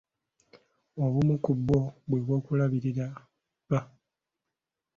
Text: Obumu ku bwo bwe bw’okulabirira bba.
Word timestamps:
Obumu 1.03 1.35
ku 1.43 1.51
bwo 1.59 1.79
bwe 2.09 2.19
bw’okulabirira 2.25 3.07
bba. 3.65 3.79